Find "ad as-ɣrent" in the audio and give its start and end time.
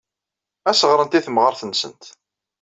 0.69-1.17